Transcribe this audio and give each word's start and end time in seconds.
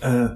Äh, 0.00 0.30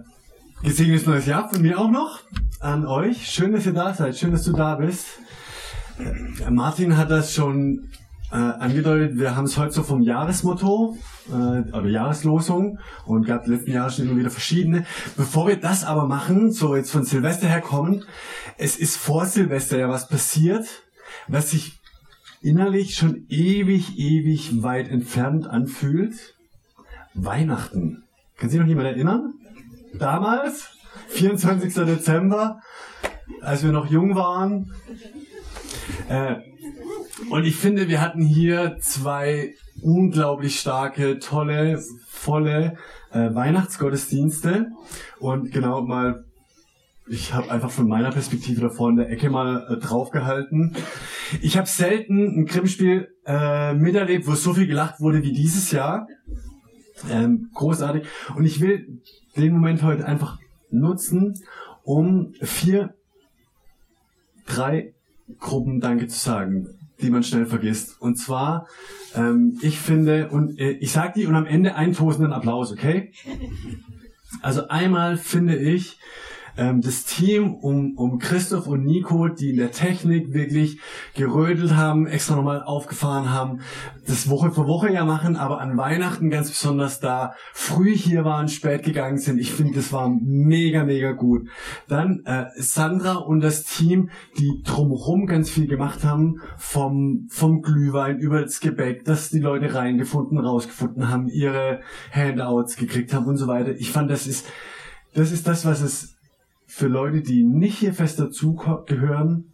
gesegnetes 0.63 1.07
neues 1.07 1.25
Jahr 1.25 1.49
von 1.49 1.63
mir 1.63 1.79
auch 1.79 1.91
noch 1.91 2.21
an 2.61 2.87
euch. 2.87 3.31
Schön, 3.31 3.53
dass 3.53 3.65
ihr 3.65 3.73
da 3.73 3.95
seid. 3.95 4.17
Schön, 4.17 4.33
dass 4.33 4.45
du 4.45 4.53
da 4.53 4.75
bist. 4.75 5.07
Äh, 5.99 6.51
Martin 6.51 6.99
hat 6.99 7.11
das 7.11 7.33
schon 7.33 7.89
äh, 8.31 8.37
angedeutet. 8.37 9.19
Wir 9.19 9.37
haben 9.37 9.45
es 9.45 9.57
heute 9.57 9.73
so 9.73 9.83
vom 9.83 10.03
Jahresmotto 10.03 10.99
äh, 11.29 11.33
oder 11.33 11.87
Jahreslosung 11.87 12.79
und 13.07 13.27
gab 13.27 13.47
letzten 13.47 13.71
Jahre 13.71 13.91
schon 13.91 14.07
immer 14.07 14.19
wieder 14.19 14.31
verschiedene. 14.31 14.85
Bevor 15.17 15.49
wir 15.49 15.57
das 15.57 15.83
aber 15.83 16.07
machen, 16.07 16.53
so 16.53 16.77
jetzt 16.77 16.91
von 16.91 17.05
Silvester 17.05 17.47
her 17.47 17.63
kommen, 17.63 18.05
es 18.59 18.77
ist 18.77 18.99
vor 18.99 19.25
Silvester 19.25 19.79
ja 19.79 19.89
was 19.89 20.09
passiert, 20.09 20.67
was 21.27 21.53
sich 21.53 21.81
innerlich 22.43 22.97
schon 22.97 23.25
ewig, 23.31 23.99
ewig 23.99 24.63
weit 24.63 24.89
entfernt 24.89 25.47
anfühlt. 25.47 26.35
Weihnachten. 27.15 28.03
Kann 28.37 28.51
sich 28.51 28.61
noch 28.61 28.67
jemand 28.67 28.89
erinnern? 28.89 29.35
Damals, 29.99 30.69
24. 31.09 31.75
Dezember, 31.87 32.61
als 33.41 33.63
wir 33.63 33.73
noch 33.73 33.91
jung 33.91 34.15
waren. 34.15 34.73
Äh, 36.09 36.37
und 37.31 37.45
ich 37.45 37.57
finde, 37.57 37.89
wir 37.89 38.01
hatten 38.01 38.23
hier 38.23 38.79
zwei 38.81 39.55
unglaublich 39.83 40.59
starke, 40.61 41.19
tolle, 41.19 41.83
volle 42.07 42.77
äh, 43.13 43.35
Weihnachtsgottesdienste. 43.35 44.69
Und 45.19 45.53
genau 45.53 45.83
mal, 45.83 46.25
ich 47.07 47.33
habe 47.35 47.51
einfach 47.51 47.71
von 47.71 47.89
meiner 47.89 48.11
Perspektive 48.11 48.61
davor 48.63 48.91
in 48.91 48.97
der 48.97 49.11
Ecke 49.11 49.31
mal 49.31 49.67
äh, 49.69 49.77
draufgehalten. 49.77 50.77
Ich 51.41 51.57
habe 51.57 51.69
selten 51.69 52.41
ein 52.41 52.47
Krimspiel 52.47 53.09
miterlebt, 53.27 54.27
wo 54.27 54.35
so 54.35 54.53
viel 54.53 54.67
gelacht 54.67 55.01
wurde 55.01 55.23
wie 55.23 55.33
dieses 55.33 55.71
Jahr. 55.71 56.07
Ähm, 57.11 57.51
großartig. 57.55 58.07
Und 58.35 58.45
ich 58.45 58.61
will 58.61 59.01
den 59.37 59.53
Moment 59.53 59.83
heute 59.83 60.07
einfach 60.07 60.39
nutzen, 60.71 61.35
um 61.83 62.35
vier, 62.41 62.95
drei 64.47 64.95
Gruppen 65.39 65.81
Danke 65.81 66.07
zu 66.07 66.19
sagen, 66.19 66.69
die 67.01 67.11
man 67.11 67.23
schnell 67.23 67.47
vergisst. 67.47 68.01
Und 68.01 68.17
zwar, 68.17 68.67
ähm, 69.15 69.59
ich 69.63 69.79
finde, 69.79 70.29
und 70.31 70.59
äh, 70.59 70.73
ich 70.73 70.93
sag 70.93 71.15
die 71.15 71.27
und 71.27 71.35
am 71.35 71.47
Ende 71.47 71.75
einen 71.75 71.93
tosenden 71.93 72.33
Applaus, 72.33 72.73
okay? 72.73 73.13
Also 74.43 74.69
einmal 74.69 75.17
finde 75.17 75.57
ich, 75.57 75.99
ähm, 76.57 76.81
das 76.81 77.05
Team 77.05 77.55
um, 77.55 77.97
um 77.97 78.19
Christoph 78.19 78.67
und 78.67 78.85
Nico, 78.85 79.29
die 79.29 79.51
in 79.51 79.57
der 79.57 79.73
Technik 79.73 80.33
wirklich 80.33 80.79
gerödelt 81.15 81.77
haben, 81.77 82.07
extra 82.07 82.37
nochmal 82.37 82.63
aufgefahren 82.63 83.31
haben, 83.31 83.61
das 84.07 84.29
Woche 84.29 84.51
für 84.51 84.67
Woche 84.67 84.93
ja 84.93 85.05
machen, 85.05 85.37
aber 85.37 85.61
an 85.61 85.77
Weihnachten 85.77 86.31
ganz 86.31 86.51
besonders 86.51 87.01
da 87.01 87.35
früh 87.53 87.97
hier 87.97 88.25
waren, 88.25 88.49
spät 88.49 88.83
gegangen 88.83 89.19
sind. 89.19 89.39
Ich 89.39 89.53
finde, 89.53 89.75
das 89.75 89.93
war 89.93 90.09
mega, 90.09 90.85
mega 90.85 91.13
gut. 91.13 91.49
Dann 91.89 92.23
äh, 92.25 92.47
Sandra 92.57 93.15
und 93.15 93.41
das 93.41 93.65
Team, 93.65 94.11
die 94.39 94.63
drumherum 94.63 95.27
ganz 95.27 95.51
viel 95.51 95.67
gemacht 95.67 96.05
haben, 96.05 96.41
vom, 96.57 97.27
vom 97.31 97.63
Glühwein 97.63 98.19
über 98.19 98.43
das 98.43 98.61
Gebäck, 98.61 99.05
dass 99.05 99.31
die 99.31 99.41
Leute 99.41 99.75
reingefunden, 99.75 100.39
rausgefunden 100.39 101.09
haben, 101.09 101.29
ihre 101.29 101.81
Handouts 102.13 102.77
gekriegt 102.77 103.13
haben 103.15 103.27
und 103.27 103.37
so 103.37 103.47
weiter. 103.47 103.73
Ich 103.73 103.91
fand, 103.91 104.11
das 104.11 104.27
ist, 104.27 104.47
das 105.15 105.33
ist 105.33 105.47
das, 105.47 105.65
was 105.65 105.81
es 105.81 106.14
für 106.75 106.89
Leute, 106.89 107.23
die 107.23 107.45
nicht 107.45 107.79
hier 107.79 107.95
fest 107.95 108.19
dazu 108.19 108.57
gehören, 108.87 109.53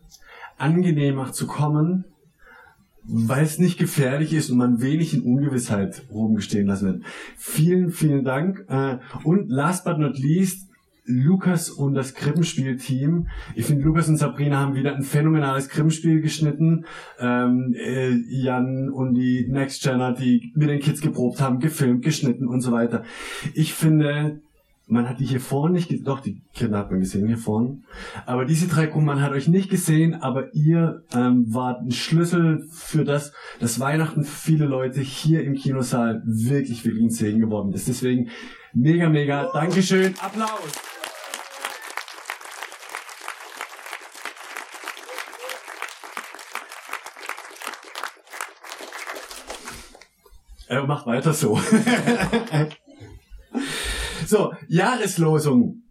angenehmer 0.57 1.33
zu 1.33 1.47
kommen, 1.47 2.07
weil 3.03 3.45
es 3.45 3.59
nicht 3.59 3.79
gefährlich 3.79 4.33
ist 4.33 4.49
und 4.49 4.57
man 4.57 4.81
wenig 4.81 5.13
in 5.13 5.21
Ungewissheit 5.21 6.03
rumgestehen 6.11 6.67
lassen 6.67 6.87
wird. 6.87 7.03
Vielen, 7.37 7.91
vielen 7.91 8.25
Dank. 8.25 8.65
Äh, 8.69 8.97
und 9.25 9.51
last 9.51 9.85
but 9.85 9.99
not 9.99 10.19
least, 10.19 10.71
Lukas 11.05 11.69
und 11.69 11.93
das 11.93 12.15
Krippenspiel-Team. 12.15 13.29
Ich 13.55 13.67
finde, 13.67 13.85
Lukas 13.85 14.09
und 14.09 14.17
Sabrina 14.17 14.59
haben 14.59 14.75
wieder 14.75 14.97
ein 14.97 15.03
phänomenales 15.03 15.69
Krippenspiel 15.69 16.23
geschnitten. 16.23 16.87
Ähm, 17.19 17.75
äh, 17.77 18.13
Jan 18.31 18.89
und 18.89 19.13
die 19.13 19.47
Next 19.47 19.83
Genner, 19.83 20.15
die 20.15 20.53
mit 20.55 20.71
den 20.71 20.81
Kids 20.81 21.03
geprobt 21.03 21.43
haben, 21.43 21.61
gefilmt, 21.61 22.03
geschnitten 22.03 22.49
und 22.49 22.63
so 22.63 22.73
weiter. 22.73 23.05
Ich 23.53 23.75
finde, 23.75 24.41
man 24.91 25.09
hat 25.09 25.21
die 25.21 25.25
hier 25.25 25.41
vorne 25.41 25.75
nicht 25.75 25.89
gesehen, 25.89 26.05
doch, 26.05 26.21
die 26.21 26.43
Kinder 26.53 26.79
hat 26.79 26.91
man 26.91 27.01
gesehen 27.01 27.27
hier 27.27 27.39
vorne. 27.39 27.79
Aber 28.27 28.45
diese 28.45 28.67
drei 28.67 28.87
Gruppen, 28.87 29.07
man 29.07 29.23
hat 29.23 29.33
euch 29.33 29.49
nicht 29.49 29.71
gesehen, 29.71 30.15
aber 30.15 30.53
ihr 30.55 31.05
ähm, 31.15 31.47
wart 31.49 31.83
ein 31.83 31.93
Schlüssel 31.93 32.67
für 32.71 33.05
das, 33.05 33.33
dass 33.61 33.79
Weihnachten 33.79 34.25
für 34.25 34.37
viele 34.37 34.67
Leute 34.67 35.01
hier 35.01 35.45
im 35.45 35.55
Kinosaal 35.55 36.23
wirklich, 36.25 36.85
wirklich 36.85 37.05
ein 37.05 37.11
Segen 37.11 37.41
geworden 37.41 37.73
ist. 37.73 37.89
Deswegen 37.89 38.31
mega, 38.73 39.09
mega, 39.09 39.51
Dankeschön, 39.53 40.15
Applaus! 40.21 40.51
Er 50.67 50.87
macht 50.87 51.07
weiter 51.07 51.33
so. 51.33 51.59
So, 54.31 54.53
Jahreslosung. 54.69 55.83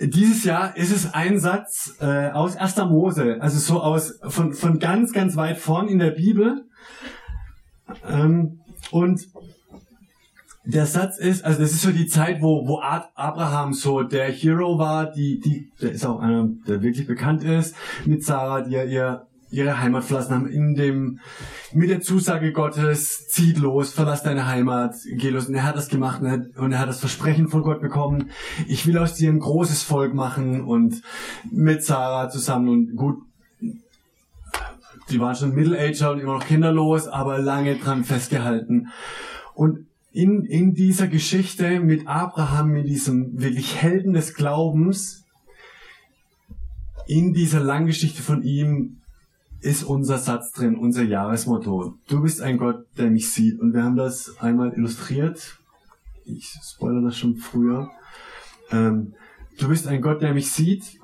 Dieses 0.00 0.42
Jahr 0.42 0.76
ist 0.76 0.90
es 0.90 1.14
ein 1.14 1.38
Satz 1.38 1.94
äh, 2.00 2.30
aus 2.30 2.56
1. 2.56 2.78
Mose, 2.78 3.36
also 3.40 3.56
so 3.60 3.80
aus 3.80 4.18
von, 4.26 4.52
von 4.52 4.80
ganz, 4.80 5.12
ganz 5.12 5.36
weit 5.36 5.58
vorn 5.58 5.86
in 5.86 6.00
der 6.00 6.10
Bibel. 6.10 6.64
Ähm, 8.08 8.58
und 8.90 9.28
der 10.64 10.86
Satz 10.86 11.18
ist, 11.18 11.44
also 11.44 11.60
das 11.60 11.70
ist 11.70 11.82
so 11.82 11.92
die 11.92 12.08
Zeit, 12.08 12.42
wo, 12.42 12.66
wo 12.66 12.80
Abraham 12.80 13.74
so 13.74 14.02
der 14.02 14.28
Hero 14.32 14.80
war, 14.80 15.12
die, 15.12 15.38
die, 15.38 15.70
der 15.80 15.92
ist 15.92 16.04
auch 16.04 16.18
einer, 16.18 16.48
der 16.66 16.82
wirklich 16.82 17.06
bekannt 17.06 17.44
ist, 17.44 17.76
mit 18.06 18.24
Sarah, 18.24 18.62
die 18.62 18.72
ja 18.72 18.82
ihr 18.82 19.29
ihre 19.50 19.80
Heimat 19.80 20.04
verlassen 20.04 20.34
haben, 20.34 20.48
in 20.48 20.74
dem, 20.74 21.20
mit 21.72 21.90
der 21.90 22.00
Zusage 22.00 22.52
Gottes, 22.52 23.28
zieht 23.28 23.58
los, 23.58 23.92
verlass 23.92 24.22
deine 24.22 24.46
Heimat, 24.46 24.94
geh 25.16 25.30
los. 25.30 25.48
Und 25.48 25.54
er 25.54 25.64
hat 25.64 25.76
das 25.76 25.88
gemacht 25.88 26.22
und 26.22 26.72
er 26.72 26.78
hat 26.78 26.88
das 26.88 27.00
Versprechen 27.00 27.48
von 27.48 27.62
Gott 27.62 27.80
bekommen, 27.80 28.30
ich 28.68 28.86
will 28.86 28.98
aus 28.98 29.14
dir 29.14 29.30
ein 29.30 29.40
großes 29.40 29.82
Volk 29.82 30.14
machen 30.14 30.62
und 30.62 31.02
mit 31.50 31.84
Sarah 31.84 32.28
zusammen 32.28 32.68
und 32.68 32.96
gut, 32.96 33.18
die 35.10 35.18
waren 35.18 35.34
schon 35.34 35.54
Middle-Ager 35.54 36.12
und 36.12 36.20
immer 36.20 36.34
noch 36.34 36.46
kinderlos, 36.46 37.08
aber 37.08 37.38
lange 37.38 37.76
dran 37.76 38.04
festgehalten. 38.04 38.88
Und 39.54 39.86
in, 40.12 40.44
in 40.44 40.74
dieser 40.74 41.08
Geschichte 41.08 41.80
mit 41.80 42.06
Abraham, 42.06 42.70
mit 42.70 42.88
diesem 42.88 43.40
wirklich 43.40 43.76
Helden 43.76 44.12
des 44.12 44.34
Glaubens, 44.34 45.24
in 47.06 47.32
dieser 47.32 47.60
langen 47.60 47.86
Geschichte 47.86 48.22
von 48.22 48.42
ihm 48.42 48.99
ist 49.60 49.82
unser 49.82 50.18
Satz 50.18 50.52
drin, 50.52 50.76
unser 50.76 51.02
Jahresmotto. 51.02 51.94
Du 52.08 52.22
bist 52.22 52.40
ein 52.40 52.58
Gott, 52.58 52.86
der 52.96 53.10
mich 53.10 53.32
sieht. 53.32 53.60
Und 53.60 53.74
wir 53.74 53.82
haben 53.82 53.96
das 53.96 54.36
einmal 54.40 54.72
illustriert. 54.72 55.58
Ich 56.24 56.54
spoilere 56.62 57.04
das 57.04 57.18
schon 57.18 57.36
früher. 57.36 57.90
Ähm, 58.70 59.14
du 59.58 59.68
bist 59.68 59.86
ein 59.86 60.00
Gott, 60.00 60.22
der 60.22 60.32
mich 60.32 60.50
sieht. 60.52 60.98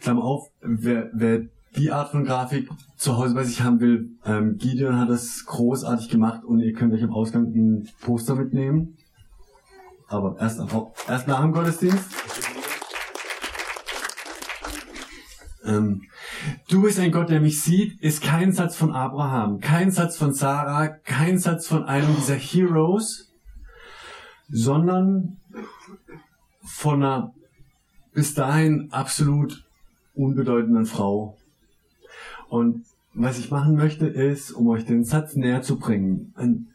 Klammer 0.00 0.24
auf, 0.24 0.48
wer, 0.62 1.10
wer 1.12 1.42
die 1.76 1.92
Art 1.92 2.10
von 2.10 2.24
Grafik 2.24 2.68
zu 2.96 3.16
Hause 3.16 3.34
bei 3.34 3.44
sich 3.44 3.62
haben 3.62 3.80
will, 3.80 4.10
ähm, 4.24 4.56
Gideon 4.56 4.98
hat 4.98 5.10
das 5.10 5.44
großartig 5.46 6.08
gemacht 6.08 6.44
und 6.44 6.60
ihr 6.60 6.72
könnt 6.72 6.92
euch 6.94 7.02
im 7.02 7.12
Ausgang 7.12 7.44
ein 7.54 7.88
Poster 8.00 8.34
mitnehmen. 8.34 8.96
Aber 10.08 10.36
erst, 10.40 10.60
erst 11.06 11.28
nach 11.28 11.40
dem 11.42 11.52
Gottesdienst. 11.52 12.10
Ähm, 15.70 16.02
du 16.68 16.82
bist 16.82 16.98
ein 16.98 17.12
Gott, 17.12 17.30
der 17.30 17.40
mich 17.40 17.62
sieht, 17.62 18.00
ist 18.00 18.22
kein 18.22 18.52
Satz 18.52 18.76
von 18.76 18.92
Abraham, 18.92 19.60
kein 19.60 19.90
Satz 19.90 20.16
von 20.16 20.32
Sarah, 20.32 20.88
kein 20.88 21.38
Satz 21.38 21.66
von 21.66 21.84
einem 21.84 22.14
dieser 22.16 22.34
Heroes, 22.34 23.32
sondern 24.48 25.36
von 26.64 27.02
einer 27.02 27.32
bis 28.12 28.34
dahin 28.34 28.88
absolut 28.90 29.64
unbedeutenden 30.14 30.86
Frau. 30.86 31.36
Und 32.48 32.84
was 33.14 33.38
ich 33.38 33.50
machen 33.50 33.76
möchte, 33.76 34.06
ist, 34.06 34.50
um 34.50 34.68
euch 34.68 34.84
den 34.84 35.04
Satz 35.04 35.36
näher 35.36 35.62
zu 35.62 35.78
bringen, 35.78 36.32
ein, 36.36 36.69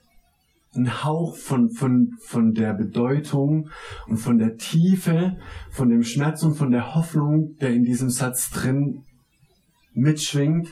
ein 0.75 1.03
Hauch 1.03 1.35
von, 1.35 1.69
von, 1.69 2.11
von 2.19 2.53
der 2.53 2.73
Bedeutung 2.73 3.69
und 4.07 4.17
von 4.17 4.37
der 4.37 4.57
Tiefe, 4.57 5.37
von 5.71 5.89
dem 5.89 6.03
Schmerz 6.03 6.43
und 6.43 6.55
von 6.55 6.71
der 6.71 6.95
Hoffnung, 6.95 7.55
der 7.59 7.73
in 7.73 7.83
diesem 7.83 8.09
Satz 8.09 8.49
drin 8.49 9.03
mitschwingt, 9.93 10.69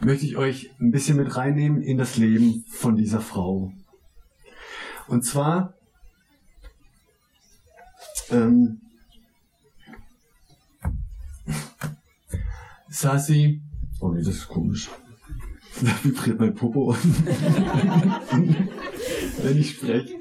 möchte 0.00 0.26
ich 0.26 0.36
euch 0.36 0.70
ein 0.80 0.90
bisschen 0.90 1.16
mit 1.16 1.36
reinnehmen 1.36 1.80
in 1.82 1.96
das 1.96 2.16
Leben 2.16 2.64
von 2.68 2.96
dieser 2.96 3.20
Frau. 3.20 3.72
Und 5.06 5.24
zwar 5.24 5.74
ähm, 8.30 8.80
saß 12.88 13.26
sie, 13.26 13.62
oh 14.00 14.10
nee, 14.12 14.22
das 14.22 14.34
ist 14.34 14.48
komisch. 14.48 14.88
Da 15.80 15.90
vibriert 16.04 16.38
mein 16.38 16.54
Popo, 16.54 16.94
wenn 19.44 19.58
ich 19.58 19.70
spreche. 19.70 20.14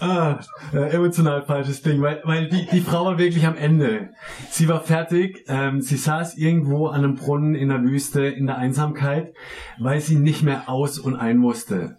Ah, 0.00 0.38
äh, 0.72 0.90
emotional 0.90 1.42
falsches 1.44 1.82
Ding, 1.82 2.00
weil, 2.00 2.22
weil 2.24 2.48
die, 2.48 2.66
die 2.66 2.80
Frau 2.80 3.06
war 3.06 3.18
wirklich 3.18 3.44
am 3.46 3.56
Ende. 3.56 4.10
Sie 4.48 4.68
war 4.68 4.80
fertig, 4.80 5.44
ähm, 5.48 5.80
sie 5.80 5.96
saß 5.96 6.36
irgendwo 6.36 6.86
an 6.86 7.02
einem 7.02 7.14
Brunnen 7.16 7.56
in 7.56 7.68
der 7.68 7.82
Wüste, 7.82 8.24
in 8.24 8.46
der 8.46 8.58
Einsamkeit, 8.58 9.34
weil 9.80 10.00
sie 10.00 10.14
nicht 10.14 10.44
mehr 10.44 10.68
aus 10.68 11.00
und 11.00 11.16
ein 11.16 11.38
musste. 11.38 11.96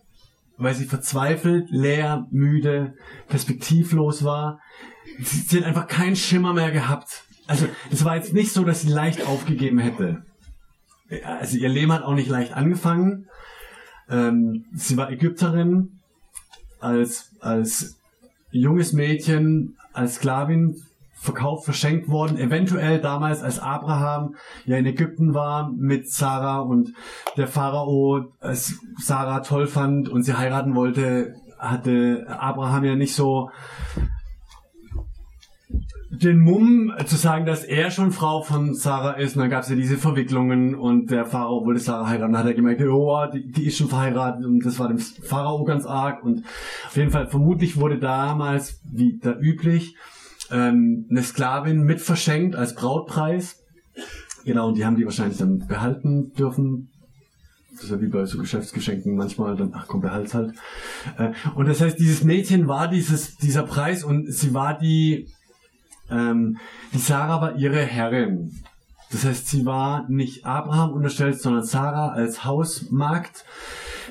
Weil 0.55 0.75
sie 0.75 0.85
verzweifelt, 0.85 1.69
leer, 1.71 2.25
müde, 2.31 2.93
perspektivlos 3.27 4.23
war. 4.23 4.61
Sie, 5.19 5.41
sie 5.41 5.57
hat 5.57 5.65
einfach 5.65 5.87
keinen 5.87 6.15
Schimmer 6.15 6.53
mehr 6.53 6.71
gehabt. 6.71 7.23
Also 7.47 7.65
es 7.91 8.05
war 8.05 8.15
jetzt 8.15 8.33
nicht 8.33 8.53
so, 8.53 8.63
dass 8.63 8.81
sie 8.81 8.89
leicht 8.89 9.27
aufgegeben 9.27 9.79
hätte. 9.79 10.23
Also 11.25 11.57
ihr 11.57 11.69
Leben 11.69 11.91
hat 11.91 12.03
auch 12.03 12.13
nicht 12.13 12.29
leicht 12.29 12.53
angefangen. 12.53 13.28
Ähm, 14.09 14.65
sie 14.73 14.97
war 14.97 15.11
Ägypterin, 15.11 15.99
als, 16.79 17.31
als 17.39 17.99
junges 18.51 18.93
Mädchen, 18.93 19.75
als 19.93 20.15
Sklavin 20.15 20.81
verkauft, 21.13 21.65
verschenkt 21.65 22.07
worden, 22.07 22.37
eventuell 22.37 23.01
damals 23.01 23.43
als 23.43 23.59
Abraham 23.59 24.35
ja 24.65 24.77
in 24.77 24.85
Ägypten 24.85 25.33
war 25.33 25.69
mit 25.69 26.09
Sarah 26.09 26.59
und 26.59 26.93
der 27.35 27.47
Pharao 27.47 28.31
es 28.39 28.79
Sarah 28.97 29.41
toll 29.41 29.67
fand 29.67 30.07
und 30.07 30.23
sie 30.23 30.35
heiraten 30.35 30.75
wollte, 30.75 31.35
hatte 31.57 32.25
Abraham 32.29 32.85
ja 32.85 32.95
nicht 32.95 33.13
so 33.13 33.51
den 36.11 36.39
Mumm 36.39 36.91
zu 37.05 37.15
sagen, 37.15 37.45
dass 37.45 37.63
er 37.63 37.91
schon 37.91 38.11
Frau 38.11 38.41
von 38.41 38.73
Sarah 38.73 39.13
ist. 39.13 39.35
Und 39.35 39.41
dann 39.41 39.49
gab 39.49 39.63
es 39.63 39.69
ja 39.69 39.75
diese 39.75 39.97
Verwicklungen 39.97 40.73
und 40.73 41.11
der 41.11 41.25
Pharao 41.25 41.65
wollte 41.65 41.79
Sarah 41.79 42.07
heiraten. 42.07 42.33
Dann 42.33 42.41
hat 42.41 42.47
er 42.47 42.55
gemerkt, 42.55 42.81
oh, 42.81 43.25
die, 43.31 43.51
die 43.51 43.67
ist 43.67 43.77
schon 43.77 43.89
verheiratet 43.89 44.45
und 44.45 44.65
das 44.65 44.79
war 44.79 44.87
dem 44.87 44.97
Pharao 44.97 45.63
ganz 45.65 45.85
arg. 45.85 46.23
Und 46.23 46.45
auf 46.87 46.97
jeden 46.97 47.11
Fall, 47.11 47.27
vermutlich 47.27 47.77
wurde 47.77 47.99
damals, 47.99 48.81
wie 48.91 49.19
da 49.21 49.37
üblich, 49.39 49.95
ähm, 50.51 51.05
eine 51.11 51.21
Sklavin 51.21 51.83
mit 51.83 52.01
verschenkt 52.01 52.55
als 52.55 52.73
Brautpreis. 52.73 53.63
Genau, 54.45 54.69
und 54.69 54.77
die 54.77 54.85
haben 54.85 54.95
die 54.95 55.05
wahrscheinlich 55.05 55.37
dann 55.37 55.67
behalten 55.67 56.33
dürfen. 56.33 56.89
Das 57.71 57.83
ist 57.83 57.91
ja 57.91 58.01
wie 58.01 58.07
bei 58.07 58.25
so 58.25 58.39
Geschäftsgeschenken 58.39 59.15
manchmal 59.15 59.55
dann, 59.55 59.73
ach 59.75 59.85
komm, 59.87 60.01
behalt's 60.01 60.33
halt. 60.33 60.55
Äh, 61.19 61.33
und 61.53 61.67
das 61.67 61.81
heißt, 61.81 61.99
dieses 61.99 62.23
Mädchen 62.23 62.67
war 62.67 62.87
dieses, 62.87 63.37
dieser 63.37 63.63
Preis 63.63 64.03
und 64.03 64.33
sie 64.33 64.55
war 64.55 64.77
die 64.77 65.27
ähm, 66.11 66.57
die 66.93 66.97
Sarah 66.97 67.41
war 67.41 67.55
ihre 67.55 67.81
Herrin. 67.81 68.51
Das 69.11 69.25
heißt, 69.25 69.47
sie 69.47 69.65
war 69.65 70.07
nicht 70.09 70.45
Abraham 70.45 70.93
unterstellt, 70.93 71.41
sondern 71.41 71.63
Sarah 71.63 72.09
als 72.09 72.45
Hausmagd. 72.45 73.43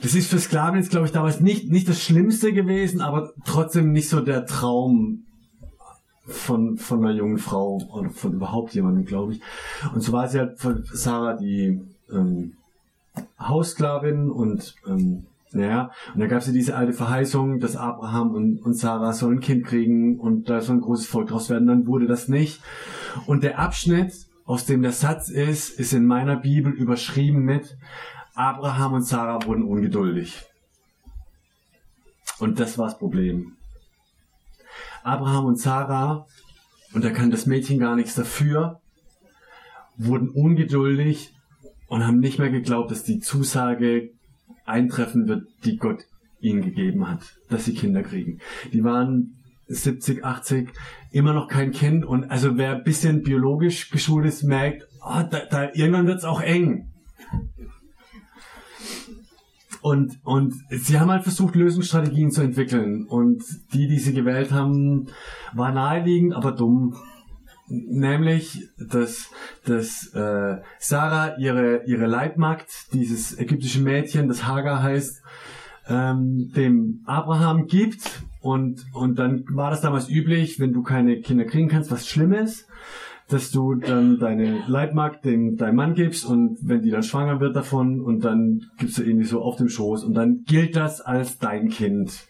Das 0.02 0.14
ist 0.14 0.30
für 0.30 0.38
Sklaven 0.38 0.78
jetzt, 0.78 0.90
glaube 0.90 1.06
ich, 1.06 1.12
damals 1.12 1.40
nicht, 1.40 1.70
nicht 1.70 1.88
das 1.88 2.02
Schlimmste 2.02 2.52
gewesen, 2.52 3.00
aber 3.00 3.32
trotzdem 3.44 3.92
nicht 3.92 4.08
so 4.08 4.20
der 4.20 4.46
Traum 4.46 5.24
von, 6.24 6.76
von 6.76 7.04
einer 7.04 7.14
jungen 7.14 7.38
Frau 7.38 7.78
oder 7.92 8.10
von 8.10 8.34
überhaupt 8.34 8.74
jemandem, 8.74 9.04
glaube 9.04 9.32
ich. 9.32 9.40
Und 9.94 10.00
so 10.00 10.12
war 10.12 10.28
sie 10.28 10.38
halt 10.38 10.58
für 10.58 10.82
Sarah 10.92 11.34
die 11.34 11.80
ähm, 12.12 12.54
Haussklavin 13.40 14.30
und 14.30 14.74
ähm, 14.86 15.26
naja, 15.52 15.90
und 16.12 16.20
da 16.20 16.26
gab 16.26 16.40
es 16.40 16.46
ja 16.46 16.52
diese 16.52 16.76
alte 16.76 16.92
Verheißung, 16.92 17.58
dass 17.58 17.76
Abraham 17.76 18.32
und, 18.32 18.62
und 18.62 18.74
Sarah 18.74 19.12
sollen 19.12 19.38
ein 19.38 19.40
Kind 19.40 19.64
kriegen 19.64 20.18
und 20.18 20.48
da 20.50 20.60
soll 20.60 20.76
ein 20.76 20.80
großes 20.82 21.06
Volk 21.06 21.28
draus 21.28 21.48
werden, 21.48 21.66
dann 21.66 21.86
wurde 21.86 22.06
das 22.06 22.28
nicht. 22.28 22.60
Und 23.26 23.42
der 23.42 23.58
Abschnitt, 23.58 24.12
aus 24.44 24.66
dem 24.66 24.82
der 24.82 24.92
Satz 24.92 25.28
ist, 25.28 25.70
ist 25.70 25.92
in 25.92 26.06
meiner 26.06 26.36
Bibel 26.36 26.72
überschrieben 26.72 27.40
mit 27.40 27.78
Abraham 28.34 28.94
und 28.94 29.02
Sarah 29.02 29.44
wurden 29.46 29.64
ungeduldig. 29.64 30.44
Und 32.38 32.60
das 32.60 32.78
war 32.78 32.86
das 32.86 32.98
Problem. 32.98 33.56
Abraham 35.02 35.46
und 35.46 35.58
Sarah, 35.58 36.26
und 36.92 37.04
da 37.04 37.10
kann 37.10 37.30
das 37.30 37.46
Mädchen 37.46 37.78
gar 37.78 37.96
nichts 37.96 38.14
dafür, 38.14 38.80
wurden 39.96 40.28
ungeduldig 40.28 41.32
und 41.88 42.06
haben 42.06 42.20
nicht 42.20 42.38
mehr 42.38 42.50
geglaubt, 42.50 42.90
dass 42.90 43.02
die 43.02 43.18
Zusage 43.18 44.10
eintreffen 44.68 45.28
wird, 45.28 45.46
die 45.64 45.76
Gott 45.76 46.04
ihnen 46.40 46.62
gegeben 46.62 47.08
hat, 47.08 47.36
dass 47.48 47.64
sie 47.64 47.74
Kinder 47.74 48.02
kriegen. 48.02 48.38
Die 48.72 48.84
waren 48.84 49.34
70, 49.66 50.24
80, 50.24 50.68
immer 51.10 51.32
noch 51.32 51.48
kein 51.48 51.72
Kind 51.72 52.04
und 52.04 52.30
also 52.30 52.56
wer 52.56 52.76
ein 52.76 52.84
bisschen 52.84 53.22
biologisch 53.22 53.90
geschult 53.90 54.26
ist, 54.26 54.42
merkt, 54.42 54.86
oh, 55.02 55.22
da, 55.30 55.40
da, 55.50 55.70
irgendwann 55.74 56.06
wird's 56.06 56.24
auch 56.24 56.40
eng. 56.40 56.90
Und, 59.80 60.18
und 60.24 60.54
sie 60.70 60.98
haben 60.98 61.10
halt 61.10 61.22
versucht, 61.22 61.54
Lösungsstrategien 61.54 62.30
zu 62.30 62.42
entwickeln. 62.42 63.06
Und 63.06 63.44
die, 63.72 63.86
die 63.86 63.98
sie 63.98 64.12
gewählt 64.12 64.50
haben, 64.50 65.06
war 65.54 65.72
naheliegend, 65.72 66.34
aber 66.34 66.52
dumm 66.52 66.96
nämlich 67.68 68.68
dass, 68.78 69.30
dass 69.64 70.12
äh, 70.14 70.58
Sarah 70.78 71.36
ihre, 71.38 71.84
ihre 71.86 72.06
Leibmagd, 72.06 72.92
dieses 72.92 73.38
ägyptische 73.38 73.80
Mädchen, 73.80 74.28
das 74.28 74.46
Hagar 74.46 74.82
heißt, 74.82 75.22
ähm, 75.88 76.52
dem 76.54 77.02
Abraham 77.06 77.66
gibt 77.66 78.22
und, 78.40 78.84
und 78.92 79.18
dann 79.18 79.44
war 79.50 79.70
das 79.70 79.80
damals 79.80 80.08
üblich, 80.08 80.60
wenn 80.60 80.72
du 80.72 80.82
keine 80.82 81.20
Kinder 81.20 81.44
kriegen 81.44 81.68
kannst, 81.68 81.90
was 81.90 82.06
Schlimmes, 82.06 82.66
dass 83.28 83.50
du 83.50 83.74
dann 83.74 84.18
deine 84.18 84.62
Leibmagd 84.66 85.24
dem 85.24 85.56
deinem 85.56 85.76
Mann 85.76 85.94
gibst 85.94 86.24
und 86.24 86.58
wenn 86.62 86.82
die 86.82 86.90
dann 86.90 87.02
schwanger 87.02 87.40
wird 87.40 87.56
davon 87.56 88.00
und 88.00 88.24
dann 88.24 88.66
gibst 88.78 88.98
du 88.98 89.02
irgendwie 89.02 89.26
so 89.26 89.42
auf 89.42 89.56
dem 89.56 89.68
Schoß 89.68 90.04
und 90.04 90.14
dann 90.14 90.44
gilt 90.46 90.76
das 90.76 91.00
als 91.00 91.38
dein 91.38 91.68
Kind. 91.68 92.28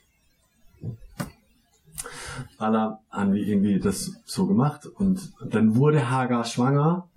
Allah 2.59 3.01
haben 3.11 3.33
die 3.33 3.49
irgendwie 3.49 3.79
das 3.79 4.13
so 4.25 4.47
gemacht 4.47 4.87
und 4.87 5.33
dann 5.45 5.77
wurde 5.77 6.11
Hagar 6.11 6.45
schwanger 6.45 7.09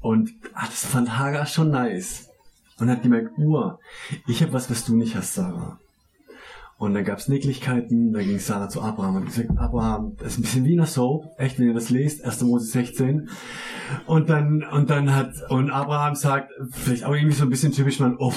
und 0.00 0.32
ach, 0.54 0.68
das 0.68 0.84
fand 0.84 1.18
Hagar 1.18 1.46
schon 1.46 1.70
nice 1.70 2.28
und 2.78 2.90
hat 2.90 3.02
gemerkt, 3.02 3.38
Uhr, 3.38 3.78
ich 4.26 4.42
habe 4.42 4.52
was, 4.52 4.70
was 4.70 4.84
du 4.84 4.96
nicht 4.96 5.14
hast, 5.14 5.34
Sarah. 5.34 5.78
Und 6.78 6.94
dann 6.94 7.04
gab's 7.04 7.28
Nicklichkeiten, 7.28 8.12
dann 8.12 8.24
ging 8.24 8.40
Sarah 8.40 8.68
zu 8.68 8.82
Abraham 8.82 9.14
und 9.14 9.26
gesagt, 9.26 9.56
Abraham, 9.56 10.16
das 10.18 10.32
ist 10.32 10.38
ein 10.38 10.42
bisschen 10.42 10.64
wie 10.64 10.72
eine 10.72 10.86
Soap, 10.86 11.26
echt, 11.38 11.60
wenn 11.60 11.68
ihr 11.68 11.74
das 11.74 11.90
lest, 11.90 12.24
1. 12.24 12.42
Mose 12.42 12.66
16. 12.66 13.28
Und 14.06 14.28
dann, 14.28 14.64
und 14.64 14.90
dann 14.90 15.14
hat, 15.14 15.32
und 15.48 15.70
Abraham 15.70 16.16
sagt, 16.16 16.50
vielleicht 16.72 17.04
auch 17.04 17.14
irgendwie 17.14 17.36
so 17.36 17.44
ein 17.44 17.50
bisschen 17.50 17.70
typisch, 17.70 18.00
man, 18.00 18.16
oh, 18.18 18.32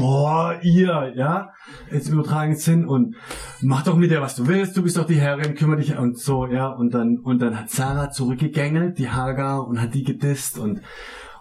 boah, 0.00 0.58
ihr, 0.62 1.12
ja, 1.14 1.52
jetzt 1.90 2.08
übertragen 2.08 2.56
Sinn 2.56 2.86
und 2.86 3.16
mach 3.60 3.84
doch 3.84 3.96
mit 3.96 4.10
der, 4.10 4.22
was 4.22 4.34
du 4.34 4.46
willst, 4.46 4.76
du 4.76 4.82
bist 4.82 4.96
doch 4.96 5.06
die 5.06 5.20
Herrin, 5.20 5.54
kümmere 5.54 5.80
dich 5.80 5.96
und 5.96 6.18
so, 6.18 6.46
ja, 6.46 6.68
und 6.68 6.94
dann, 6.94 7.18
und 7.18 7.40
dann 7.40 7.58
hat 7.58 7.70
Sarah 7.70 8.10
zurückgegängelt, 8.10 8.98
die 8.98 9.10
Hagar, 9.10 9.66
und 9.66 9.80
hat 9.80 9.94
die 9.94 10.02
gedisst 10.02 10.58
und, 10.58 10.80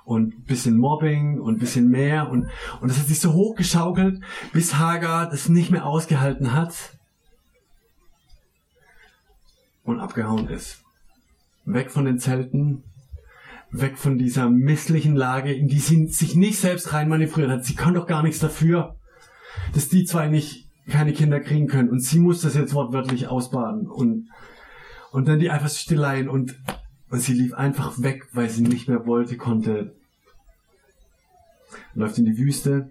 und 0.03 0.45
bisschen 0.45 0.77
Mobbing 0.77 1.39
und 1.39 1.59
bisschen 1.59 1.87
mehr. 1.89 2.29
Und, 2.29 2.49
und 2.81 2.89
das 2.89 2.99
hat 2.99 3.05
sich 3.07 3.19
so 3.19 3.33
hochgeschaukelt, 3.33 4.21
bis 4.51 4.77
Hagar 4.77 5.29
das 5.29 5.47
nicht 5.47 5.71
mehr 5.71 5.85
ausgehalten 5.85 6.53
hat 6.53 6.97
und 9.83 9.99
abgehauen 9.99 10.49
ist. 10.49 10.83
Weg 11.65 11.91
von 11.91 12.05
den 12.05 12.19
Zelten, 12.19 12.83
weg 13.71 13.97
von 13.97 14.17
dieser 14.17 14.49
misslichen 14.49 15.15
Lage, 15.15 15.53
in 15.53 15.67
die 15.67 15.79
sie 15.79 16.07
sich 16.07 16.35
nicht 16.35 16.59
selbst 16.59 16.93
reinmanövriert 16.93 17.49
hat. 17.49 17.65
Sie 17.65 17.75
kann 17.75 17.93
doch 17.93 18.07
gar 18.07 18.23
nichts 18.23 18.39
dafür, 18.39 18.95
dass 19.73 19.89
die 19.89 20.05
zwei 20.05 20.27
nicht 20.27 20.67
keine 20.89 21.13
Kinder 21.13 21.39
kriegen 21.39 21.67
können 21.67 21.89
und 21.89 21.99
sie 21.99 22.19
muss 22.19 22.41
das 22.41 22.55
jetzt 22.55 22.73
wortwörtlich 22.73 23.27
ausbaden 23.27 23.87
und 23.87 24.29
und 25.11 25.27
dann 25.27 25.39
die 25.39 25.51
Eifersüchteleien 25.51 26.29
und 26.29 26.55
und 27.09 27.19
sie 27.19 27.33
lief 27.33 27.53
einfach 27.53 28.01
weg, 28.01 28.27
weil 28.33 28.49
sie 28.49 28.61
nicht 28.61 28.87
mehr 28.87 29.05
wollte, 29.07 29.37
konnte, 29.37 29.95
läuft 31.95 32.17
in 32.19 32.25
die 32.25 32.37
Wüste 32.37 32.89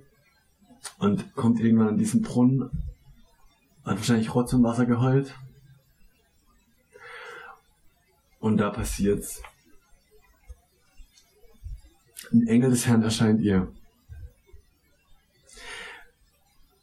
und 0.98 1.34
kommt 1.34 1.60
irgendwann 1.60 1.88
an 1.88 1.98
diesen 1.98 2.22
Brunnen, 2.22 2.70
hat 3.84 3.96
wahrscheinlich 3.96 4.34
Rotz 4.34 4.52
und 4.52 4.64
Wasser 4.64 4.86
geheult. 4.86 5.34
Und 8.40 8.58
da 8.58 8.70
passiert's. 8.70 9.42
Ein 12.32 12.46
Engel 12.46 12.70
des 12.70 12.86
Herrn 12.86 13.02
erscheint 13.02 13.40
ihr. 13.40 13.72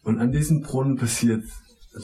Und 0.03 0.19
an 0.19 0.31
diesem 0.31 0.61
Brunnen 0.61 0.97
passiert 0.97 1.43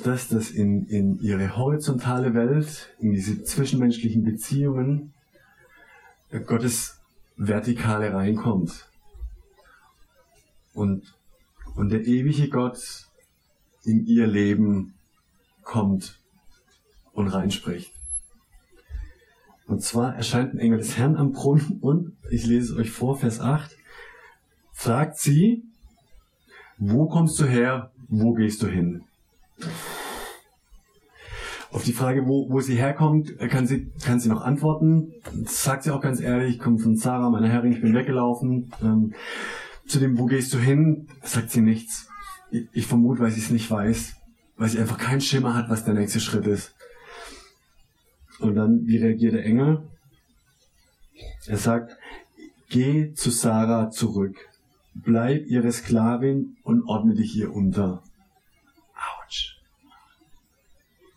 das, 0.04 0.28
dass 0.28 0.52
in, 0.52 0.88
in 0.88 1.20
ihre 1.20 1.58
horizontale 1.58 2.34
Welt, 2.34 2.90
in 3.00 3.12
diese 3.12 3.44
zwischenmenschlichen 3.44 4.24
Beziehungen, 4.24 5.14
Gottes 6.46 7.00
Vertikale 7.36 8.14
reinkommt. 8.14 8.88
Und, 10.74 11.14
und 11.76 11.90
der 11.90 12.06
ewige 12.06 12.48
Gott 12.48 13.08
in 13.84 14.06
ihr 14.06 14.28
Leben 14.28 14.94
kommt 15.64 16.20
und 17.14 17.28
reinspricht. 17.28 17.92
Und 19.68 19.82
zwar 19.82 20.16
erscheint 20.16 20.54
ein 20.54 20.60
Engel 20.60 20.80
des 20.80 20.98
Herrn 20.98 21.16
am 21.16 21.32
Brunnen 21.32 21.80
und, 21.82 22.18
ich 22.30 22.46
lese 22.46 22.74
es 22.74 22.80
euch 22.80 22.92
vor, 22.92 23.18
Vers 23.18 23.40
8, 23.40 23.76
fragt 24.74 25.18
sie, 25.18 25.64
wo 26.78 27.08
kommst 27.08 27.40
du 27.40 27.46
her, 27.46 27.92
wo 28.10 28.34
gehst 28.34 28.62
du 28.64 28.68
hin? 28.68 29.04
Auf 31.72 31.84
die 31.84 31.94
Frage, 31.94 32.26
wo, 32.28 32.50
wo 32.50 32.60
sie 32.60 32.76
herkommt, 32.76 33.38
kann 33.50 33.66
sie, 33.66 33.92
kann 34.04 34.20
sie 34.20 34.28
noch 34.28 34.42
antworten. 34.42 35.14
Das 35.44 35.64
sagt 35.64 35.84
sie 35.84 35.92
auch 35.92 36.02
ganz 36.02 36.20
ehrlich, 36.20 36.56
ich 36.56 36.60
komme 36.60 36.80
von 36.80 36.98
Sarah, 36.98 37.30
meiner 37.30 37.48
Herrin, 37.48 37.72
ich 37.72 37.82
bin 37.82 37.94
weggelaufen. 37.94 38.74
Ähm, 38.82 39.14
zu 39.88 40.00
dem, 40.00 40.18
wo 40.18 40.26
gehst 40.26 40.54
du 40.54 40.58
hin, 40.58 41.08
sagt 41.24 41.52
sie 41.52 41.62
nichts. 41.62 42.10
Ich, 42.50 42.68
ich 42.74 42.88
vermute, 42.88 43.22
weil 43.22 43.32
sie 43.32 43.40
es 43.40 43.52
nicht 43.52 43.72
weiß, 43.72 44.16
weil 44.58 44.70
sie 44.70 44.80
einfach 44.80 44.98
keinen 44.98 45.22
Schimmer 45.22 45.54
hat, 45.54 45.70
was 45.70 45.86
der 45.86 45.94
nächste 45.94 46.20
Schritt 46.20 46.48
ist. 46.48 46.74
Und 48.42 48.56
dann, 48.56 48.88
wie 48.88 48.98
reagiert 48.98 49.34
der 49.34 49.46
Engel? 49.46 49.84
Er 51.46 51.58
sagt, 51.58 51.96
geh 52.70 53.14
zu 53.14 53.30
Sarah 53.30 53.92
zurück, 53.92 54.36
bleib 54.96 55.46
ihre 55.46 55.72
Sklavin 55.72 56.58
und 56.64 56.84
ordne 56.88 57.14
dich 57.14 57.36
ihr 57.36 57.54
unter. 57.54 58.04
Autsch. 58.96 59.58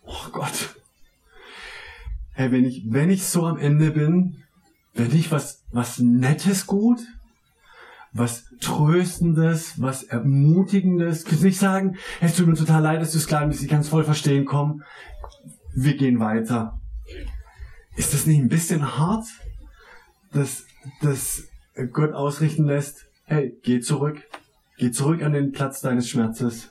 Oh 0.05 0.31
Gott. 0.33 0.77
Hey, 2.33 2.53
wenn 2.53 2.65
ich, 2.65 2.83
wenn 2.87 3.11
ich 3.11 3.25
so 3.25 3.47
am 3.47 3.59
Ende 3.59 3.93
bin, 3.93 4.43
wenn 4.93 5.15
ich 5.15 5.31
was, 5.31 5.65
was 5.71 5.99
Nettes 5.99 6.67
gut, 6.67 7.01
was 8.13 8.45
Tröstendes, 8.61 9.81
was 9.81 10.03
Ermutigendes, 10.05 11.25
kannst 11.25 11.43
nicht 11.43 11.59
sagen, 11.59 11.97
es 12.21 12.37
tut 12.37 12.47
mir 12.47 12.55
total 12.55 12.83
leid, 12.83 13.01
dass 13.01 13.13
du 13.13 13.19
Sklaven 13.19 13.49
bist, 13.49 13.63
ich 13.63 13.69
kann 13.69 13.81
es 13.81 13.89
voll 13.89 14.05
verstehen, 14.05 14.45
komm, 14.45 14.83
wir 15.75 15.97
gehen 15.97 16.21
weiter. 16.21 16.81
Ist 17.97 18.13
das 18.13 18.27
nicht 18.27 18.41
ein 18.41 18.49
bisschen 18.49 18.97
hart, 18.99 19.27
dass, 20.33 20.65
dass 21.01 21.45
Gott 21.93 22.13
ausrichten 22.13 22.65
lässt, 22.65 23.07
hey, 23.25 23.57
geh 23.63 23.81
zurück, 23.81 24.23
geh 24.79 24.91
zurück 24.91 25.23
an 25.23 25.33
den 25.33 25.53
Platz 25.53 25.81
deines 25.81 26.09
Schmerzes, 26.09 26.71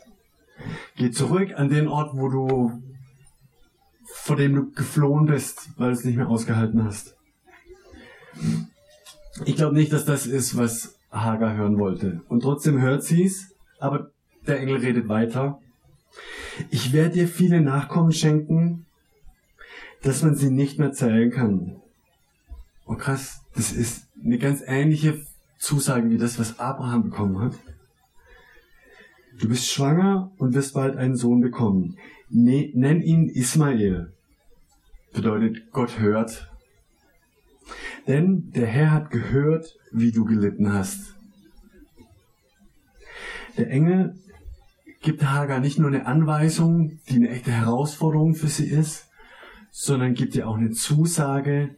geh 0.96 1.12
zurück 1.12 1.54
an 1.56 1.70
den 1.70 1.88
Ort, 1.88 2.16
wo 2.16 2.30
du, 2.30 2.84
vor 4.06 4.36
dem 4.36 4.56
du 4.56 4.72
geflohen 4.72 5.26
bist, 5.26 5.70
weil 5.78 5.92
du 5.92 5.98
es 5.98 6.04
nicht 6.04 6.18
mehr 6.18 6.28
ausgehalten 6.28 6.84
hast. 6.84 7.16
Ich 9.46 9.56
glaube 9.56 9.76
nicht, 9.76 9.94
dass 9.94 10.06
das 10.06 10.26
ist, 10.26 10.58
was 10.58 10.96
Hagar 11.12 11.56
hören 11.56 11.78
wollte. 11.78 12.22
Und 12.28 12.42
trotzdem 12.42 12.82
hört 12.82 13.04
sie 13.04 13.24
es, 13.24 13.56
aber 13.80 14.12
der 14.46 14.60
Engel 14.60 14.78
redet 14.78 15.08
weiter. 15.08 15.60
Ich 16.70 16.94
werde 16.94 17.16
dir 17.16 17.28
viele 17.28 17.62
Nachkommen 17.62 18.12
schenken, 18.12 18.86
dass 20.04 20.22
man 20.22 20.36
sie 20.36 20.52
nicht 20.52 20.78
mehr 20.78 20.92
zählen 20.92 21.32
kann. 21.32 21.78
Oh 22.86 22.96
krass, 22.96 23.42
das 23.56 23.72
ist 23.72 24.08
eine 24.24 24.38
ganz 24.38 24.62
ähnliche 24.66 25.24
Zusage 25.58 26.10
wie 26.10 26.18
das, 26.18 26.38
was 26.38 26.60
Abraham 26.60 27.04
bekommen 27.04 27.40
hat. 27.40 27.54
Du 29.40 29.48
bist 29.48 29.68
schwanger 29.68 30.32
und 30.38 30.54
wirst 30.54 30.74
bald 30.74 30.98
einen 30.98 31.16
Sohn 31.16 31.42
bekommen. 31.42 31.98
Ne, 32.30 32.72
nenn 32.76 33.02
ihn 33.02 33.30
Ismael. 33.30 34.14
Bedeutet, 35.14 35.72
Gott 35.72 36.00
hört. 36.00 36.52
Denn 38.08 38.52
der 38.52 38.68
Herr 38.68 38.92
hat 38.92 39.10
gehört, 39.10 39.78
wie 39.92 40.12
du 40.12 40.26
gelitten 40.26 40.74
hast. 40.74 41.16
Der 43.58 43.70
Engel 43.70 44.16
gibt 45.02 45.24
Hagar 45.24 45.60
nicht 45.60 45.80
nur 45.80 45.88
eine 45.88 46.06
Anweisung, 46.06 47.00
die 47.10 47.16
eine 47.16 47.30
echte 47.30 47.52
Herausforderung 47.52 48.36
für 48.36 48.48
sie 48.48 48.68
ist, 48.68 49.08
sondern 49.76 50.14
gibt 50.14 50.36
ihr 50.36 50.48
auch 50.48 50.56
eine 50.56 50.70
Zusage, 50.70 51.76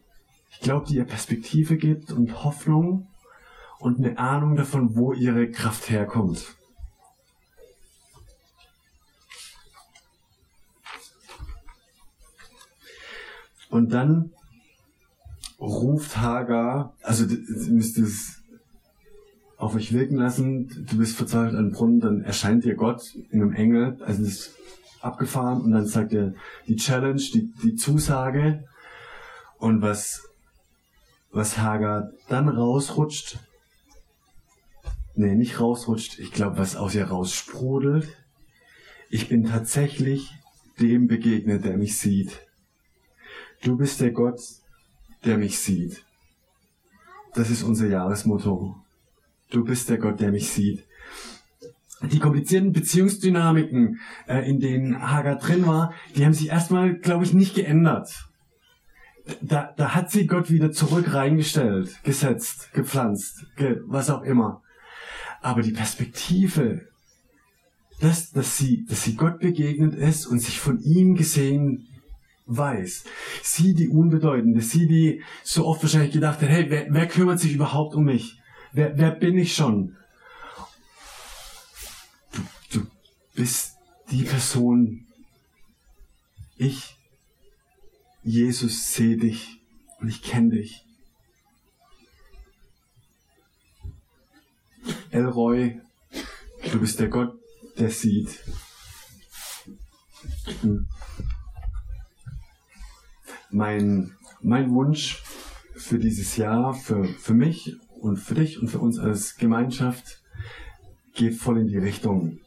ich 0.52 0.60
glaube, 0.60 0.86
die 0.86 0.98
ihr 0.98 1.06
Perspektive 1.06 1.78
gibt 1.78 2.12
und 2.12 2.44
Hoffnung 2.44 3.08
und 3.80 3.98
eine 3.98 4.18
Ahnung 4.18 4.58
davon, 4.58 4.98
wo 4.98 5.14
ihre 5.14 5.50
Kraft 5.50 5.90
herkommt. 5.90 6.56
Und 13.70 13.94
dann 13.94 14.32
ruft 15.58 16.18
Hagar, 16.18 16.98
also 17.02 17.26
ihr 17.26 17.72
müsst 17.72 17.98
es 17.98 18.42
auf 19.56 19.74
euch 19.74 19.94
wirken 19.94 20.18
lassen, 20.18 20.86
du 20.90 20.98
bist 20.98 21.16
verzweifelt 21.16 21.56
an 21.56 21.72
Brunnen, 21.72 22.02
dann 22.02 22.22
erscheint 22.24 22.66
dir 22.66 22.76
Gott 22.76 23.16
in 23.32 23.42
einem 23.42 23.54
Engel, 23.54 23.98
also 24.04 24.22
das 24.22 24.54
abgefahren 25.06 25.62
und 25.62 25.72
dann 25.72 25.86
sagt 25.86 26.14
er 26.14 26.34
die 26.68 26.76
Challenge, 26.76 27.22
die, 27.34 27.54
die 27.64 27.76
Zusage 27.76 28.66
und 29.58 29.82
was, 29.82 30.28
was 31.32 31.58
Hagar 31.58 32.12
dann 32.28 32.50
rausrutscht, 32.50 33.40
nee, 35.16 35.36
nicht 35.36 35.60
rausrutscht, 35.60 36.20
ich 36.20 36.32
glaube, 36.32 36.58
was 36.58 36.76
aus 36.76 36.96
ihr 36.96 37.06
raussprudelt, 37.06 38.08
ich 39.10 39.30
bin 39.30 39.46
tatsächlich 39.46 40.34
dem 40.80 41.08
begegnet, 41.08 41.64
der 41.64 41.78
mich 41.78 41.98
sieht. 41.98 42.42
Du 43.64 43.78
bist 43.78 44.02
der 44.02 44.12
Gott, 44.12 44.42
der 45.24 45.38
mich 45.38 45.60
sieht. 45.60 46.04
Das 47.34 47.50
ist 47.50 47.64
unser 47.64 47.88
Jahresmotto. 47.88 48.76
Du 49.52 49.64
bist 49.64 49.90
der 49.90 49.98
Gott, 49.98 50.20
der 50.20 50.32
mich 50.32 50.50
sieht 50.50 50.86
die 52.02 52.20
komplizierten 52.20 52.74
Beziehungsdynamiken, 52.74 54.00
äh, 54.28 54.50
in 54.50 54.60
denen 54.60 55.02
Hagar 55.02 55.38
drin 55.38 55.66
war, 55.66 55.94
die 56.16 56.26
haben 56.26 56.34
sich 56.34 56.50
erstmal, 56.50 56.96
glaube 56.96 57.24
ich, 57.24 57.34
nicht 57.34 57.56
geändert. 57.56 58.28
Da, 59.42 59.74
da 59.76 59.96
hat 59.96 60.12
sie 60.12 60.28
Gott 60.28 60.52
wieder 60.52 60.72
zurück 60.72 61.14
reingestellt, 61.14 62.04
gesetzt, 62.04 62.72
gepflanzt, 62.74 63.48
ge 63.56 63.82
was 63.86 64.10
auch 64.10 64.22
immer. 64.22 64.62
Aber 65.42 65.62
die 65.62 65.72
Perspektive, 65.72 66.88
dass, 68.02 68.32
dass, 68.32 68.58
sie, 68.58 68.86
dass 68.86 69.04
sie 69.04 69.16
Gott 69.16 69.40
begegnet 69.40 69.96
ist 69.96 70.28
und 70.28 70.40
sich 70.40 70.60
von 70.60 70.80
ihm 70.80 71.16
gesehen 71.16 71.88
weiß. 72.46 73.06
Sie, 73.42 73.74
die 73.74 73.88
Unbedeutende, 73.88 74.62
sie, 74.62 74.88
die 74.88 75.24
so 75.44 75.66
oft 75.66 75.82
wahrscheinlich 75.82 76.12
gedacht 76.12 76.42
hat, 76.42 76.50
hey, 76.50 76.66
wer, 76.70 76.88
wer 76.90 77.08
kümmert 77.08 77.40
sich 77.40 77.56
überhaupt 77.56 77.96
um 77.96 78.06
mich? 78.06 78.40
Wer, 78.74 78.98
wer 78.98 79.12
bin 79.12 79.38
ich 79.38 79.56
schon? 79.56 79.96
Bist 83.36 83.78
die 84.10 84.24
Person, 84.24 85.06
ich, 86.58 86.96
Jesus, 88.24 88.94
sehe 88.94 89.18
dich 89.18 89.60
und 90.00 90.08
ich 90.08 90.24
kenne 90.24 90.52
dich. 90.52 90.86
Elroy, 95.12 95.80
du 96.72 96.80
bist 96.80 97.00
der 97.00 97.10
Gott, 97.10 97.38
der 97.78 97.90
sieht. 97.92 98.44
Hm. 100.62 100.88
Mein, 103.50 104.16
mein 104.42 104.72
Wunsch 104.72 105.24
für 105.76 106.00
dieses 106.00 106.36
Jahr, 106.38 106.74
für, 106.74 107.06
für 107.06 107.34
mich 107.34 107.78
und 108.00 108.18
für 108.18 108.36
dich 108.36 108.62
und 108.62 108.70
für 108.70 108.80
uns 108.80 108.98
als 108.98 109.36
Gemeinschaft 109.38 110.22
geht 111.14 111.36
voll 111.36 111.60
in 111.60 111.68
die 111.68 111.78
Richtung, 111.78 112.40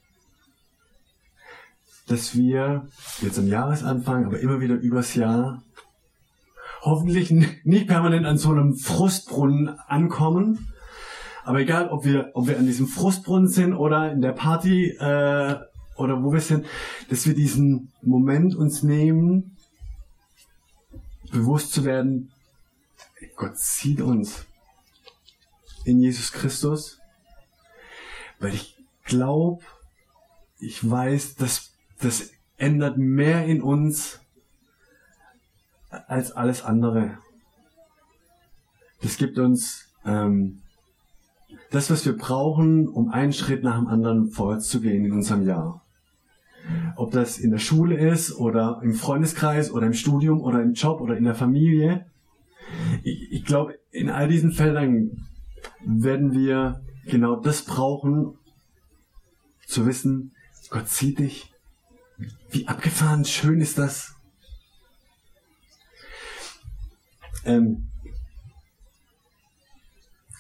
dass 2.09 2.35
wir 2.35 2.87
jetzt 3.21 3.39
am 3.39 3.47
Jahresanfang, 3.47 4.27
aber 4.27 4.41
immer 4.41 4.61
wieder 4.61 4.75
übers 4.75 5.15
Jahr 5.15 5.63
hoffentlich 6.83 7.31
nicht 7.65 7.89
permanent 7.89 8.27
an 8.27 8.39
so 8.39 8.51
einem 8.51 8.77
Frustbrunnen 8.77 9.69
ankommen. 9.87 10.73
Aber 11.45 11.61
egal, 11.61 11.89
ob 11.89 12.05
wir, 12.05 12.31
ob 12.35 12.47
wir 12.47 12.59
an 12.59 12.67
diesem 12.67 12.87
Frustbrunnen 12.87 13.49
sind 13.49 13.75
oder 13.75 14.13
in 14.13 14.21
der 14.21 14.33
Party 14.33 14.91
äh, 14.91 15.57
oder 15.97 16.23
wo 16.23 16.33
wir 16.33 16.41
sind, 16.41 16.67
dass 17.11 17.27
wir 17.27 17.35
diesen 17.35 17.93
Moment 18.03 18.55
uns 18.55 18.83
nehmen, 18.83 19.57
bewusst 21.33 21.73
zu 21.73 21.85
werden, 21.85 22.31
Gott 23.37 23.59
sieht 23.59 24.01
uns 24.01 24.47
in 25.85 26.01
Jesus 26.01 26.33
Christus, 26.33 26.99
weil 28.41 28.55
ich 28.55 28.77
glaube, 29.05 29.65
ich 30.61 30.89
weiß, 30.89 31.37
dass 31.37 31.73
das 32.01 32.31
ändert 32.57 32.99
mehr 32.99 33.45
in 33.47 33.63
uns 33.63 34.21
als 35.91 36.33
alles 36.33 36.63
andere. 36.63 37.19
Das 39.01 39.17
gibt 39.17 39.39
uns 39.39 39.93
ähm, 40.05 40.61
das, 41.71 41.91
was 41.91 42.05
wir 42.05 42.17
brauchen, 42.17 42.89
um 42.89 43.11
einen 43.11 43.33
Schritt 43.33 43.63
nach 43.63 43.79
dem 43.79 43.87
anderen 43.87 44.31
vorwärts 44.31 44.69
zu 44.69 44.81
gehen 44.81 45.05
in 45.05 45.13
unserem 45.13 45.47
Jahr. 45.47 45.83
Ob 46.97 47.13
das 47.13 47.39
in 47.39 47.51
der 47.51 47.59
Schule 47.59 47.97
ist 47.97 48.35
oder 48.35 48.81
im 48.83 48.93
Freundeskreis 48.95 49.71
oder 49.71 49.87
im 49.87 49.95
Studium 49.95 50.41
oder 50.41 50.63
im 50.63 50.75
Job 50.75 51.01
oder 51.01 51.17
in 51.17 51.25
der 51.25 51.35
Familie. 51.35 52.07
Ich, 53.03 53.33
ich 53.33 53.45
glaube, 53.45 53.79
in 53.91 54.11
all 54.11 54.29
diesen 54.29 54.53
Feldern 54.53 55.27
werden 55.85 56.33
wir 56.33 56.81
genau 57.07 57.37
das 57.37 57.63
brauchen, 57.63 58.37
zu 59.67 59.87
wissen, 59.87 60.33
Gott 60.71 60.89
sieht 60.89 61.19
dich. 61.19 61.53
Wie 62.51 62.67
abgefahren 62.67 63.25
schön 63.25 63.61
ist 63.61 63.79
das. 63.79 64.15
Ähm, 67.45 67.89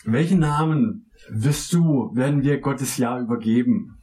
welchen 0.05 0.41
Namen 0.41 1.07
wirst 1.29 1.73
du, 1.73 2.15
werden 2.15 2.43
wir 2.43 2.61
Gottes 2.61 2.97
Jahr 2.97 3.21
übergeben? 3.21 3.99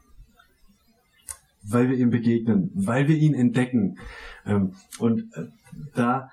Weil 1.64 1.90
wir 1.90 1.98
ihm 1.98 2.12
begegnen, 2.12 2.72
weil 2.76 3.08
wir 3.08 3.18
ihn 3.18 3.34
entdecken. 3.34 3.98
Ähm, 4.46 4.76
und 5.00 5.34
äh, 5.36 5.48
da 5.96 6.30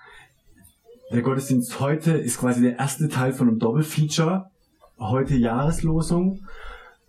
der 1.11 1.23
Gottesdienst 1.23 1.81
heute 1.81 2.13
ist 2.13 2.39
quasi 2.39 2.63
der 2.63 2.79
erste 2.79 3.09
Teil 3.09 3.33
von 3.33 3.49
einem 3.49 3.59
Doppelfeature. 3.59 4.51
Heute 4.99 5.35
Jahreslosung, 5.35 6.47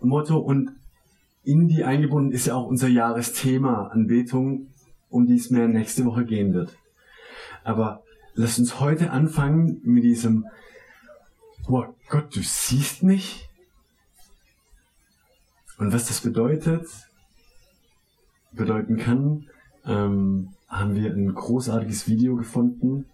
Motto 0.02 0.38
und 0.38 0.72
in 1.44 1.68
die 1.68 1.84
eingebunden 1.84 2.32
ist 2.32 2.48
ja 2.48 2.56
auch 2.56 2.68
unser 2.68 2.88
Jahresthema 2.88 3.88
Anbetung, 3.88 4.68
um 5.10 5.26
die 5.26 5.36
es 5.36 5.50
mehr 5.50 5.68
nächste 5.68 6.06
Woche 6.06 6.26
gehen 6.26 6.54
wird. 6.54 6.78
Aber 7.64 8.04
lasst 8.34 8.60
uns 8.60 8.80
heute 8.80 9.12
anfangen 9.12 9.82
mit 9.84 10.04
diesem, 10.04 10.46
oh 11.68 11.86
Gott, 12.10 12.36
du 12.36 12.42
siehst 12.42 13.04
mich? 13.04 13.50
Und 15.78 15.92
was 15.92 16.08
das 16.08 16.22
bedeutet, 16.22 16.88
bedeuten 18.52 18.98
kann, 18.98 19.48
ähm, 19.86 20.50
haben 20.68 20.96
wir 20.96 21.12
ein 21.12 21.34
großartiges 21.34 22.08
Video 22.08 22.36
gefunden, 22.36 23.06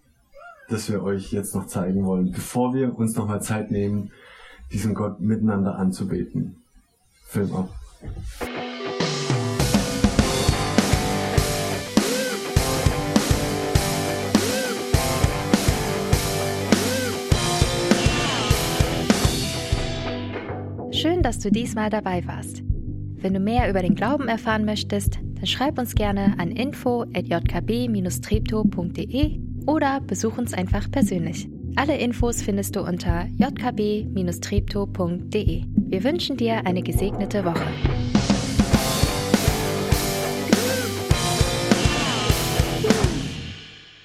das 0.70 0.90
wir 0.90 1.04
euch 1.04 1.32
jetzt 1.32 1.56
noch 1.56 1.66
zeigen 1.66 2.06
wollen, 2.06 2.32
bevor 2.32 2.74
wir 2.74 2.98
uns 2.98 3.16
nochmal 3.16 3.42
Zeit 3.42 3.72
nehmen, 3.72 4.12
diesen 4.72 4.94
Gott 4.94 5.20
miteinander 5.20 5.76
anzubeten. 5.78 6.62
Film 7.26 7.54
ab. 7.56 7.79
Schön, 8.02 8.12
dass 21.24 21.40
du 21.40 21.52
diesmal 21.52 21.90
dabei 21.90 22.26
warst. 22.26 22.64
Wenn 23.18 23.34
du 23.34 23.42
mehr 23.42 23.70
über 23.70 23.82
den 23.82 23.96
Glauben 23.96 24.30
erfahren 24.30 24.64
möchtest, 24.64 25.20
dann 25.36 25.46
schreib 25.46 25.78
uns 25.78 25.94
gerne 25.94 26.36
an 26.38 26.52
info@jkb-treptow.de 26.52 29.40
oder 29.68 30.00
besuch 30.00 30.38
uns 30.38 30.54
einfach 30.54 30.90
persönlich. 30.90 31.50
Alle 31.76 31.98
Infos 31.98 32.42
findest 32.42 32.76
du 32.76 32.82
unter 32.82 33.28
jkb-treptow.de. 33.38 35.64
Wir 35.76 36.04
wünschen 36.04 36.36
dir 36.38 36.66
eine 36.66 36.82
gesegnete 36.82 37.46
Woche. 37.46 37.68